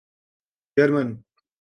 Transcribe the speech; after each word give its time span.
German 0.79 1.23